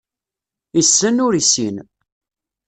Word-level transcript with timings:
Issen, 0.81 1.15
ur 1.25 1.33
issin. 1.41 1.75